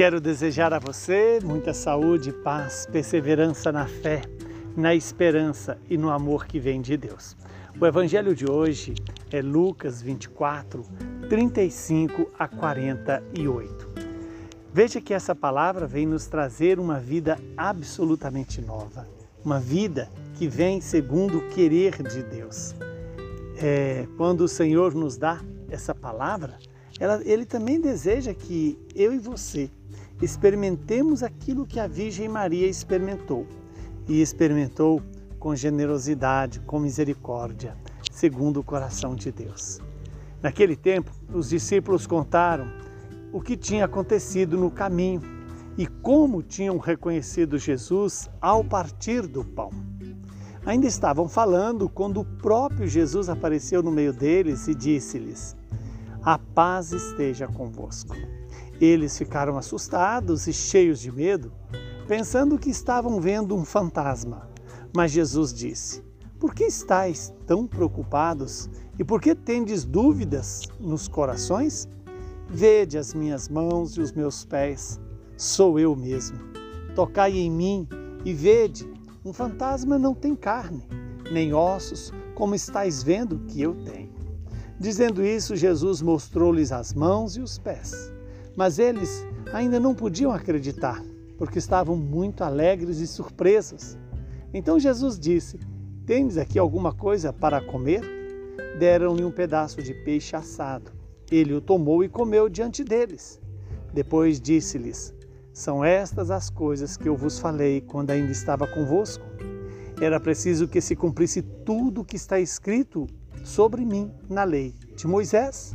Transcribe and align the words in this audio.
Quero 0.00 0.18
desejar 0.18 0.72
a 0.72 0.78
você 0.78 1.40
muita 1.44 1.74
saúde, 1.74 2.32
paz, 2.32 2.88
perseverança 2.90 3.70
na 3.70 3.84
fé, 3.86 4.22
na 4.74 4.94
esperança 4.94 5.76
e 5.90 5.98
no 5.98 6.08
amor 6.08 6.46
que 6.46 6.58
vem 6.58 6.80
de 6.80 6.96
Deus. 6.96 7.36
O 7.78 7.84
evangelho 7.84 8.34
de 8.34 8.50
hoje 8.50 8.94
é 9.30 9.42
Lucas 9.42 10.00
24, 10.00 10.86
35 11.28 12.30
a 12.38 12.48
48. 12.48 13.90
Veja 14.72 15.02
que 15.02 15.12
essa 15.12 15.34
palavra 15.34 15.86
vem 15.86 16.06
nos 16.06 16.26
trazer 16.26 16.80
uma 16.80 16.98
vida 16.98 17.38
absolutamente 17.54 18.62
nova, 18.62 19.06
uma 19.44 19.60
vida 19.60 20.08
que 20.38 20.48
vem 20.48 20.80
segundo 20.80 21.40
o 21.40 21.48
querer 21.50 22.02
de 22.02 22.22
Deus. 22.22 22.74
É, 23.58 24.06
quando 24.16 24.40
o 24.44 24.48
Senhor 24.48 24.94
nos 24.94 25.18
dá 25.18 25.42
essa 25.68 25.94
palavra, 25.94 26.58
ela, 26.98 27.20
Ele 27.22 27.44
também 27.44 27.78
deseja 27.78 28.32
que 28.32 28.78
eu 28.94 29.12
e 29.12 29.18
você 29.18 29.68
experimentemos 30.20 31.22
aquilo 31.22 31.66
que 31.66 31.80
a 31.80 31.86
Virgem 31.86 32.28
Maria 32.28 32.66
experimentou 32.66 33.46
e 34.08 34.20
experimentou 34.20 35.02
com 35.38 35.56
generosidade, 35.56 36.60
com 36.60 36.78
misericórdia, 36.78 37.76
segundo 38.10 38.60
o 38.60 38.64
coração 38.64 39.14
de 39.14 39.32
Deus. 39.32 39.80
Naquele 40.42 40.76
tempo, 40.76 41.10
os 41.32 41.48
discípulos 41.48 42.06
contaram 42.06 42.70
o 43.32 43.40
que 43.40 43.56
tinha 43.56 43.84
acontecido 43.84 44.56
no 44.58 44.70
caminho 44.70 45.22
e 45.78 45.86
como 45.86 46.42
tinham 46.42 46.76
reconhecido 46.78 47.58
Jesus 47.58 48.28
ao 48.40 48.62
partir 48.62 49.26
do 49.26 49.44
pão. 49.44 49.70
Ainda 50.66 50.86
estavam 50.86 51.26
falando 51.26 51.88
quando 51.88 52.20
o 52.20 52.24
próprio 52.24 52.86
Jesus 52.86 53.30
apareceu 53.30 53.82
no 53.82 53.90
meio 53.90 54.12
deles 54.12 54.68
e 54.68 54.74
disse-lhes: 54.74 55.56
A 56.22 56.38
paz 56.38 56.92
esteja 56.92 57.46
convosco. 57.46 58.14
Eles 58.80 59.16
ficaram 59.18 59.58
assustados 59.58 60.46
e 60.46 60.52
cheios 60.52 61.00
de 61.00 61.12
medo, 61.12 61.52
pensando 62.08 62.58
que 62.58 62.70
estavam 62.70 63.20
vendo 63.20 63.54
um 63.54 63.64
fantasma. 63.64 64.48
Mas 64.94 65.12
Jesus 65.12 65.52
disse: 65.52 66.02
Por 66.38 66.54
que 66.54 66.64
estáis 66.64 67.32
tão 67.46 67.66
preocupados 67.66 68.70
e 68.98 69.04
por 69.04 69.20
que 69.20 69.34
tendes 69.34 69.84
dúvidas 69.84 70.62
nos 70.78 71.06
corações? 71.06 71.88
Vede 72.48 72.98
as 72.98 73.14
minhas 73.14 73.48
mãos 73.48 73.96
e 73.96 74.00
os 74.00 74.12
meus 74.12 74.44
pés, 74.44 75.00
sou 75.36 75.78
eu 75.78 75.94
mesmo. 75.94 76.38
Tocai 76.96 77.36
em 77.36 77.50
mim 77.50 77.88
e 78.24 78.34
vede, 78.34 78.90
um 79.24 79.32
fantasma 79.32 79.98
não 79.98 80.14
tem 80.14 80.34
carne, 80.34 80.82
nem 81.30 81.54
ossos, 81.54 82.12
como 82.34 82.54
estáis 82.54 83.02
vendo 83.02 83.38
que 83.46 83.62
eu 83.62 83.74
tenho. 83.84 84.10
Dizendo 84.80 85.24
isso, 85.24 85.54
Jesus 85.54 86.02
mostrou-lhes 86.02 86.72
as 86.72 86.92
mãos 86.94 87.36
e 87.36 87.40
os 87.40 87.58
pés. 87.58 88.12
Mas 88.56 88.78
eles 88.78 89.26
ainda 89.52 89.78
não 89.80 89.94
podiam 89.94 90.32
acreditar, 90.32 91.02
porque 91.38 91.58
estavam 91.58 91.96
muito 91.96 92.42
alegres 92.42 92.98
e 92.98 93.06
surpresos. 93.06 93.96
Então 94.52 94.78
Jesus 94.78 95.18
disse: 95.18 95.58
Tendes 96.06 96.36
aqui 96.36 96.58
alguma 96.58 96.92
coisa 96.92 97.32
para 97.32 97.60
comer? 97.60 98.02
Deram-lhe 98.78 99.24
um 99.24 99.30
pedaço 99.30 99.82
de 99.82 99.94
peixe 99.94 100.34
assado. 100.34 100.90
Ele 101.30 101.54
o 101.54 101.60
tomou 101.60 102.02
e 102.02 102.08
comeu 102.08 102.48
diante 102.48 102.82
deles. 102.82 103.40
Depois 103.92 104.40
disse-lhes: 104.40 105.14
São 105.52 105.84
estas 105.84 106.30
as 106.30 106.50
coisas 106.50 106.96
que 106.96 107.08
eu 107.08 107.16
vos 107.16 107.38
falei 107.38 107.80
quando 107.80 108.10
ainda 108.10 108.32
estava 108.32 108.66
convosco. 108.66 109.24
Era 110.00 110.18
preciso 110.18 110.66
que 110.66 110.80
se 110.80 110.96
cumprisse 110.96 111.42
tudo 111.42 112.00
o 112.00 112.04
que 112.04 112.16
está 112.16 112.40
escrito 112.40 113.06
sobre 113.44 113.84
mim 113.84 114.10
na 114.28 114.44
lei 114.44 114.74
de 114.96 115.06
Moisés, 115.06 115.74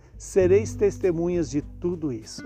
sereis 0.21 0.75
testemunhas 0.75 1.49
de 1.49 1.63
tudo 1.63 2.13
isso. 2.13 2.43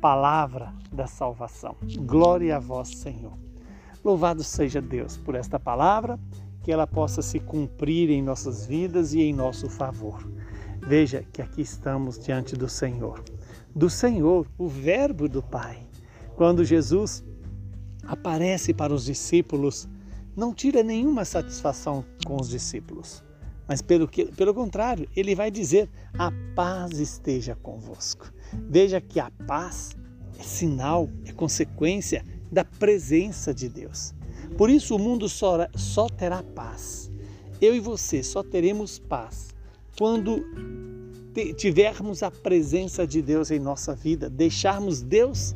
Palavra 0.00 0.72
da 0.90 1.06
salvação. 1.06 1.76
Glória 2.06 2.56
a 2.56 2.58
vós, 2.58 2.88
Senhor. 2.88 3.34
Louvado 4.02 4.42
seja 4.42 4.80
Deus 4.80 5.18
por 5.18 5.34
esta 5.34 5.60
palavra, 5.60 6.18
que 6.62 6.72
ela 6.72 6.86
possa 6.86 7.20
se 7.20 7.38
cumprir 7.38 8.08
em 8.08 8.22
nossas 8.22 8.64
vidas 8.64 9.12
e 9.12 9.20
em 9.20 9.30
nosso 9.34 9.68
favor. 9.68 10.26
Veja 10.80 11.22
que 11.30 11.42
aqui 11.42 11.60
estamos 11.60 12.18
diante 12.18 12.56
do 12.56 12.66
Senhor. 12.66 13.22
Do 13.76 13.90
Senhor, 13.90 14.46
o 14.56 14.66
Verbo 14.66 15.28
do 15.28 15.42
Pai. 15.42 15.86
Quando 16.34 16.64
Jesus 16.64 17.22
aparece 18.04 18.72
para 18.72 18.92
os 18.92 19.04
discípulos, 19.04 19.86
não 20.34 20.54
tira 20.54 20.82
nenhuma 20.82 21.26
satisfação 21.26 22.02
com 22.24 22.40
os 22.40 22.48
discípulos. 22.48 23.22
Mas 23.66 23.80
pelo, 23.80 24.08
que, 24.08 24.26
pelo 24.26 24.54
contrário, 24.54 25.08
ele 25.14 25.34
vai 25.34 25.50
dizer: 25.50 25.88
a 26.18 26.32
paz 26.54 26.98
esteja 26.98 27.54
convosco. 27.54 28.32
Veja 28.68 29.00
que 29.00 29.20
a 29.20 29.30
paz 29.46 29.96
é 30.38 30.42
sinal, 30.42 31.08
é 31.24 31.32
consequência 31.32 32.24
da 32.50 32.64
presença 32.64 33.54
de 33.54 33.68
Deus. 33.68 34.14
Por 34.56 34.68
isso 34.68 34.94
o 34.96 34.98
mundo 34.98 35.28
só, 35.28 35.66
só 35.74 36.06
terá 36.08 36.42
paz. 36.42 37.10
Eu 37.60 37.74
e 37.74 37.80
você 37.80 38.22
só 38.22 38.42
teremos 38.42 38.98
paz 38.98 39.54
quando 39.96 40.44
tivermos 41.56 42.22
a 42.22 42.30
presença 42.30 43.06
de 43.06 43.22
Deus 43.22 43.50
em 43.50 43.58
nossa 43.58 43.94
vida, 43.94 44.28
deixarmos 44.28 45.00
Deus 45.00 45.54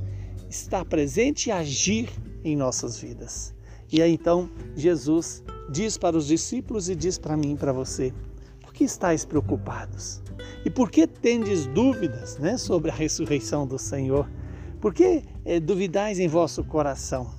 estar 0.49 0.85
presente 0.85 1.49
e 1.49 1.53
agir 1.53 2.09
em 2.45 2.57
nossas 2.57 2.99
vidas. 2.99 3.56
E 3.93 4.03
aí 4.03 4.13
então 4.13 4.51
Jesus 4.75 5.43
diz 5.71 5.97
para 5.97 6.17
os 6.17 6.27
discípulos 6.27 6.89
e 6.89 6.95
diz 6.95 7.19
para 7.19 7.37
mim 7.37 7.53
e 7.53 7.57
para 7.57 7.73
você: 7.73 8.13
por 8.61 8.73
que 8.73 8.85
estáis 8.85 9.25
preocupados? 9.25 10.23
E 10.65 10.71
por 10.71 10.91
que 10.91 11.07
tendes 11.07 11.67
dúvidas 11.67 12.39
né, 12.39 12.57
sobre 12.57 12.91
a 12.91 12.95
ressurreição 12.95 13.67
do 13.67 13.79
Senhor? 13.79 14.29
Por 14.81 14.93
que 14.93 15.23
é, 15.45 15.59
duvidais 15.59 16.19
em 16.19 16.29
vosso 16.29 16.63
coração? 16.65 17.31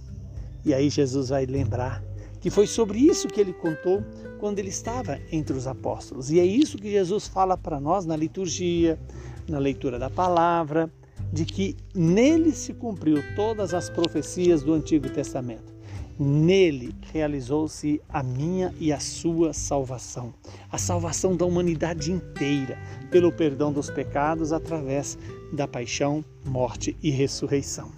E 0.66 0.74
aí 0.74 0.90
Jesus 0.90 1.30
vai 1.30 1.46
lembrar 1.46 2.04
que 2.40 2.50
foi 2.50 2.68
sobre 2.68 3.00
isso 3.00 3.28
que 3.28 3.40
ele 3.40 3.54
contou 3.54 4.04
quando 4.40 4.60
ele 4.60 4.70
estava 4.70 5.20
entre 5.32 5.56
os 5.56 5.68
apóstolos. 5.68 6.30
E 6.32 6.40
é 6.40 6.46
isso 6.46 6.78
que 6.78 6.90
Jesus 6.90 7.28
fala 7.28 7.58
para 7.58 7.80
nós 7.80 8.06
na 8.06 8.16
liturgia, 8.16 9.00
na 9.48 9.60
leitura 9.60 9.98
da 9.98 10.10
palavra, 10.10 10.92
de 11.32 11.46
que 11.46 11.76
nele 11.94 12.52
se 12.52 12.74
cumpriu 12.74 13.22
todas 13.36 13.74
as 13.74 13.90
profecias 13.90 14.64
do 14.64 14.74
Antigo 14.74 15.10
Testamento. 15.10 15.77
Nele 16.20 16.96
realizou-se 17.14 18.02
a 18.10 18.24
minha 18.24 18.74
e 18.80 18.92
a 18.92 19.00
sua 19.00 19.54
salvação, 19.54 20.34
a 20.72 20.78
salvação 20.78 21.36
da 21.36 21.46
humanidade 21.46 22.12
inteira, 22.12 22.78
pelo 23.12 23.32
perdão 23.32 23.72
dos 23.72 23.90
pecados 23.90 24.52
através 24.52 25.18
da 25.54 25.68
paixão, 25.68 26.26
morte 26.44 26.98
e 27.04 27.12
ressurreição. 27.12 27.92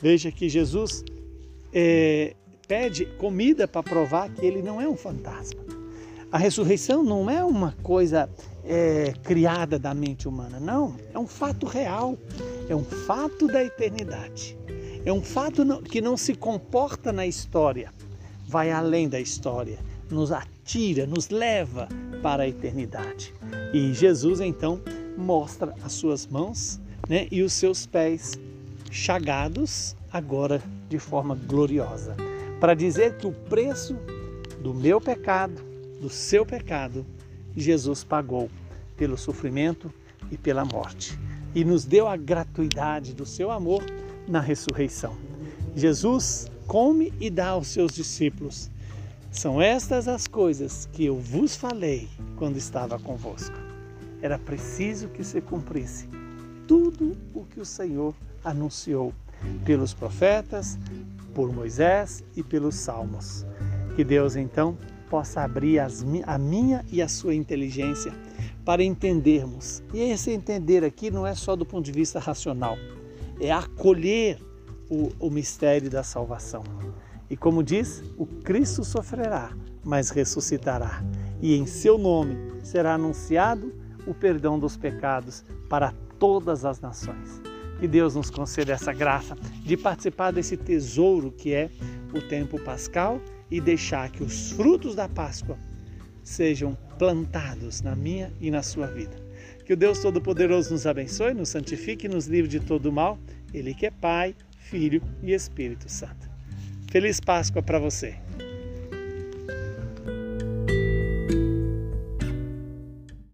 Veja 0.00 0.32
que 0.32 0.48
Jesus 0.48 1.04
é, 1.72 2.34
pede 2.66 3.04
comida 3.18 3.68
para 3.68 3.82
provar 3.82 4.30
que 4.30 4.46
ele 4.46 4.62
não 4.62 4.80
é 4.80 4.88
um 4.88 4.96
fantasma. 4.96 5.60
A 6.32 6.38
ressurreição 6.38 7.02
não 7.02 7.28
é 7.28 7.44
uma 7.44 7.76
coisa 7.82 8.30
é, 8.64 9.12
criada 9.24 9.78
da 9.78 9.92
mente 9.92 10.28
humana, 10.28 10.60
não. 10.60 10.96
É 11.12 11.18
um 11.18 11.26
fato 11.26 11.66
real, 11.66 12.16
é 12.68 12.74
um 12.74 12.84
fato 12.84 13.48
da 13.48 13.64
eternidade. 13.64 14.56
É 15.04 15.12
um 15.12 15.22
fato 15.22 15.82
que 15.82 16.00
não 16.00 16.16
se 16.16 16.34
comporta 16.34 17.10
na 17.10 17.26
história, 17.26 17.90
vai 18.46 18.70
além 18.70 19.08
da 19.08 19.18
história, 19.18 19.78
nos 20.10 20.30
atira, 20.30 21.06
nos 21.06 21.30
leva 21.30 21.88
para 22.22 22.42
a 22.42 22.48
eternidade. 22.48 23.32
E 23.72 23.94
Jesus 23.94 24.40
então 24.40 24.80
mostra 25.16 25.74
as 25.82 25.92
suas 25.92 26.26
mãos 26.26 26.78
né, 27.08 27.26
e 27.30 27.42
os 27.42 27.54
seus 27.54 27.86
pés 27.86 28.38
chagados 28.90 29.96
agora 30.12 30.62
de 30.88 30.98
forma 30.98 31.34
gloriosa. 31.34 32.14
Para 32.60 32.74
dizer 32.74 33.16
que 33.16 33.26
o 33.26 33.32
preço 33.32 33.96
do 34.60 34.74
meu 34.74 35.00
pecado, 35.00 35.62
do 35.98 36.10
seu 36.10 36.44
pecado, 36.44 37.06
Jesus 37.56 38.04
pagou 38.04 38.50
pelo 38.98 39.16
sofrimento 39.16 39.90
e 40.30 40.36
pela 40.36 40.62
morte. 40.62 41.18
E 41.54 41.64
nos 41.64 41.86
deu 41.86 42.06
a 42.06 42.16
gratuidade 42.16 43.14
do 43.14 43.24
seu 43.24 43.50
amor 43.50 43.82
na 44.30 44.40
ressurreição. 44.40 45.16
Jesus 45.74 46.46
come 46.66 47.12
e 47.20 47.28
dá 47.28 47.48
aos 47.48 47.66
seus 47.66 47.92
discípulos. 47.92 48.70
São 49.30 49.60
estas 49.60 50.08
as 50.08 50.26
coisas 50.26 50.88
que 50.92 51.04
eu 51.04 51.16
vos 51.16 51.56
falei 51.56 52.08
quando 52.36 52.56
estava 52.56 52.98
convosco. 52.98 53.56
Era 54.22 54.38
preciso 54.38 55.08
que 55.08 55.24
se 55.24 55.40
cumprisse 55.40 56.08
tudo 56.66 57.16
o 57.34 57.44
que 57.44 57.60
o 57.60 57.64
Senhor 57.64 58.14
anunciou 58.44 59.12
pelos 59.64 59.92
profetas, 59.92 60.78
por 61.34 61.52
Moisés 61.52 62.22
e 62.36 62.42
pelos 62.42 62.76
Salmos. 62.76 63.44
Que 63.96 64.04
Deus 64.04 64.36
então 64.36 64.76
possa 65.08 65.42
abrir 65.42 65.80
as, 65.80 66.04
a 66.24 66.38
minha 66.38 66.84
e 66.90 67.02
a 67.02 67.08
sua 67.08 67.34
inteligência 67.34 68.12
para 68.64 68.84
entendermos. 68.84 69.82
E 69.92 70.00
esse 70.00 70.30
entender 70.30 70.84
aqui 70.84 71.10
não 71.10 71.26
é 71.26 71.34
só 71.34 71.56
do 71.56 71.66
ponto 71.66 71.84
de 71.84 71.92
vista 71.92 72.20
racional, 72.20 72.76
é 73.40 73.50
acolher 73.50 74.38
o, 74.88 75.10
o 75.18 75.30
mistério 75.30 75.88
da 75.88 76.02
salvação. 76.02 76.62
E 77.28 77.36
como 77.36 77.62
diz, 77.62 78.02
o 78.18 78.26
Cristo 78.26 78.84
sofrerá, 78.84 79.56
mas 79.84 80.10
ressuscitará, 80.10 81.02
e 81.40 81.56
em 81.56 81.66
seu 81.66 81.96
nome 81.96 82.36
será 82.62 82.94
anunciado 82.94 83.72
o 84.06 84.12
perdão 84.12 84.58
dos 84.58 84.76
pecados 84.76 85.44
para 85.68 85.92
todas 86.18 86.64
as 86.64 86.80
nações. 86.80 87.40
Que 87.78 87.88
Deus 87.88 88.14
nos 88.14 88.30
conceda 88.30 88.72
essa 88.72 88.92
graça 88.92 89.34
de 89.64 89.76
participar 89.76 90.32
desse 90.32 90.56
tesouro 90.56 91.32
que 91.32 91.54
é 91.54 91.70
o 92.12 92.20
tempo 92.20 92.60
pascal 92.60 93.20
e 93.50 93.60
deixar 93.60 94.10
que 94.10 94.22
os 94.22 94.50
frutos 94.52 94.94
da 94.94 95.08
Páscoa 95.08 95.56
sejam 96.22 96.76
plantados 96.98 97.80
na 97.80 97.96
minha 97.96 98.32
e 98.40 98.50
na 98.50 98.62
sua 98.62 98.86
vida. 98.86 99.29
Que 99.70 99.74
o 99.74 99.76
Deus 99.76 100.00
Todo-Poderoso 100.00 100.72
nos 100.72 100.84
abençoe, 100.84 101.32
nos 101.32 101.50
santifique 101.50 102.06
e 102.06 102.08
nos 102.08 102.26
livre 102.26 102.50
de 102.50 102.58
todo 102.58 102.90
mal. 102.90 103.16
Ele 103.54 103.72
que 103.72 103.86
é 103.86 103.90
Pai, 103.92 104.34
Filho 104.58 105.00
e 105.22 105.32
Espírito 105.32 105.88
Santo. 105.88 106.28
Feliz 106.90 107.20
Páscoa 107.20 107.62
para 107.62 107.78
você! 107.78 108.29